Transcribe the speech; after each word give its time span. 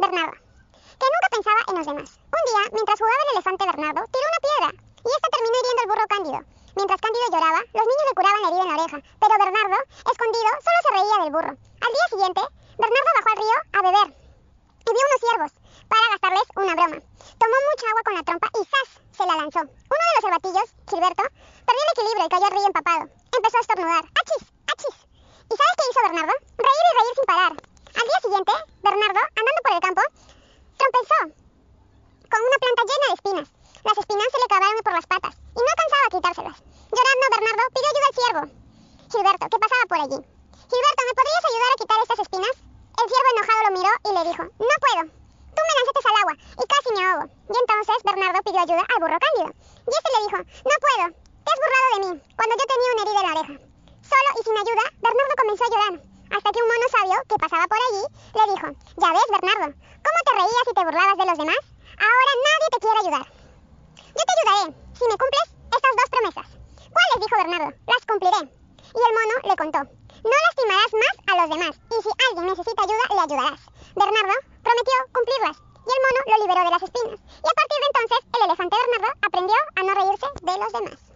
Bernardo, 0.00 0.32
que 0.32 1.06
nunca 1.12 1.28
pensaba 1.30 1.60
en 1.68 1.76
los 1.76 1.86
demás. 1.86 2.10
Un 2.30 2.42
día, 2.48 2.62
mientras 2.72 2.98
jugaba 2.98 3.20
el 3.20 3.32
elefante 3.34 3.66
Bernardo, 3.66 4.02
tiró 4.08 4.26
una 4.30 4.44
piedra 4.46 4.68
y 4.80 5.08
esta 5.12 5.28
terminó 5.28 5.56
hiriendo 5.60 5.82
al 5.82 5.90
burro 5.90 6.06
Cándido. 6.08 6.40
Mientras 6.76 7.00
Cándido 7.00 7.26
lloraba, 7.30 7.60
los 7.60 7.86
niños 7.90 8.06
le 8.08 8.16
curaban 8.16 8.42
la 8.42 8.48
herida 8.48 8.64
en 8.64 8.70
la 8.70 8.78
oreja, 8.80 8.98
pero 9.20 9.34
Bernardo, 9.44 9.78
escondido, 10.08 10.50
solo 10.64 10.78
se 10.80 10.90
reía 10.96 11.16
del 11.20 11.34
burro. 11.34 11.52
Al 11.84 11.92
día 11.94 12.06
siguiente, 12.08 12.42
Bernardo 12.80 13.10
bajó 13.16 13.30
al 13.30 13.40
río 13.44 13.58
a 13.76 13.80
beber 13.84 14.08
y 14.10 14.90
vio 14.90 15.04
unos 15.04 15.20
ciervos 15.20 15.52
para 15.90 16.10
gastarles 16.10 16.48
una 16.56 16.74
broma. 16.78 16.98
Tomó 17.40 17.56
mucha 17.68 17.86
agua 17.90 18.02
con 18.04 18.14
la 18.14 18.24
trompa 18.24 18.48
y 18.56 18.62
¡zas! 18.64 18.88
se 19.20 19.26
la 19.26 19.36
lanzó. 19.36 19.60
Uno 19.60 20.04
de 20.08 20.14
los 20.16 20.24
cervatillos, 20.24 20.68
Gilberto, 20.88 21.24
perdió 21.66 21.82
el 21.84 21.92
equilibrio 21.92 22.24
y 22.24 22.32
cayó 22.32 22.46
al 22.46 22.56
río 22.56 22.66
empapado. 22.72 23.04
Empezó 23.36 23.56
a 23.58 23.60
estornudar. 23.60 24.04
¡Achis! 24.16 24.42
¡Achis! 24.72 24.96
¿Y 25.50 25.54
sabes 25.60 25.74
qué 25.76 25.84
hizo 25.90 26.00
Bernardo? 26.08 26.34
Reír 26.56 26.86
y 26.88 26.92
reír 26.96 27.14
sin 27.14 27.26
parar. 27.28 27.52
Al 28.00 28.06
día 28.08 28.20
siguiente, 28.22 28.52
Bernardo, 28.90 29.22
andando 29.38 29.60
por 29.62 29.72
el 29.78 29.84
campo, 29.86 30.02
tropezó 30.74 31.18
con 32.26 32.40
una 32.42 32.58
planta 32.58 32.82
llena 32.90 33.06
de 33.06 33.14
espinas. 33.14 33.48
Las 33.86 33.98
espinas 34.02 34.28
se 34.34 34.40
le 34.42 34.50
clavaron 34.50 34.82
por 34.82 34.94
las 34.98 35.06
patas 35.06 35.34
y 35.38 35.60
no 35.62 35.70
alcanzaba 35.70 36.04
a 36.10 36.14
quitárselas. 36.18 36.58
Llorando, 36.90 37.26
Bernardo 37.30 37.64
pidió 37.70 37.86
ayuda 37.86 38.08
al 38.10 38.18
ciervo. 38.18 38.42
Gilberto, 39.14 39.46
que 39.46 39.62
pasaba 39.62 39.84
por 39.86 40.00
allí. 40.02 40.18
Gilberto, 40.18 41.02
¿me 41.06 41.14
podrías 41.14 41.44
ayudar 41.46 41.70
a 41.70 41.78
quitar 41.78 41.98
estas 42.02 42.18
espinas? 42.18 42.54
El 42.98 43.06
ciervo 43.06 43.30
enojado 43.30 43.60
lo 43.62 43.70
miró 43.78 43.92
y 43.94 44.10
le 44.10 44.22
dijo, 44.26 44.42
no 44.58 44.76
puedo. 44.82 45.02
Tú 45.06 45.60
me 45.62 45.74
lanzaste 45.78 46.10
al 46.10 46.18
agua 46.18 46.34
y 46.34 46.64
casi 46.66 46.88
me 46.90 47.02
ahogo. 47.06 47.24
Y 47.30 47.54
entonces 47.62 47.98
Bernardo 48.02 48.38
pidió 48.42 48.58
ayuda 48.58 48.82
al 48.90 49.00
burro 49.06 49.18
Cándido. 49.22 49.50
Y 49.86 49.92
este 49.94 50.10
le 50.10 50.22
dijo, 50.26 50.38
no 50.66 50.76
puedo. 50.82 51.04
Te 51.14 51.48
has 51.54 51.60
burlado 51.62 51.86
de 51.94 52.00
mí 52.02 52.10
cuando 52.34 52.52
yo 52.58 52.64
tenía 52.66 52.90
una 52.90 53.02
herida 53.06 53.20
en 53.22 53.26
la 53.30 53.34
oreja. 53.38 53.54
Solo 54.02 54.28
y 54.34 54.40
sin 54.42 54.56
ayuda, 54.58 54.84
Bernardo 54.98 55.34
comenzó 55.38 55.62
a 55.62 55.70
llorar 55.70 56.09
hasta 56.40 56.56
que 56.56 56.62
un 56.64 56.72
mono 56.72 56.88
sabio 56.88 57.18
que 57.28 57.36
pasaba 57.36 57.68
por 57.68 57.76
allí 57.76 58.04
le 58.32 58.44
dijo, 58.48 58.68
ya 58.96 59.12
ves, 59.12 59.28
Bernardo, 59.28 59.68
¿cómo 59.76 60.20
te 60.24 60.32
reías 60.40 60.66
y 60.70 60.72
te 60.72 60.84
burlabas 60.88 61.18
de 61.20 61.26
los 61.28 61.36
demás? 61.36 61.62
Ahora 62.00 62.32
nadie 62.48 62.68
te 62.72 62.80
quiere 62.80 63.00
ayudar. 63.04 63.26
Yo 64.08 64.22
te 64.24 64.32
ayudaré, 64.40 64.64
si 64.96 65.04
me 65.04 65.16
cumples 65.20 65.48
estas 65.68 65.94
dos 66.00 66.08
promesas. 66.08 66.48
¿Cuáles? 66.96 67.16
dijo 67.20 67.36
Bernardo, 67.36 67.68
las 67.92 68.02
cumpliré. 68.08 68.40
Y 68.40 69.00
el 69.04 69.14
mono 69.20 69.34
le 69.52 69.56
contó, 69.60 69.80
no 69.84 70.36
lastimarás 70.48 70.92
más 70.96 71.14
a 71.28 71.32
los 71.36 71.48
demás, 71.52 71.74
y 71.76 71.96
si 72.00 72.10
alguien 72.24 72.46
necesita 72.48 72.80
ayuda, 72.88 73.04
le 73.04 73.20
ayudarás. 73.20 73.60
Bernardo 74.00 74.36
prometió 74.64 74.96
cumplirlas, 75.12 75.56
y 75.60 75.90
el 75.92 76.02
mono 76.08 76.20
lo 76.24 76.36
liberó 76.40 76.60
de 76.64 76.72
las 76.72 76.84
espinas. 76.88 77.20
Y 77.20 77.48
a 77.52 77.56
partir 77.60 77.78
de 77.84 77.88
entonces, 77.92 78.20
el 78.32 78.42
elefante 78.48 78.76
Bernardo 78.80 79.10
aprendió 79.28 79.58
a 79.76 79.80
no 79.84 79.92
reírse 79.92 80.28
de 80.40 80.54
los 80.56 80.72
demás. 80.72 81.09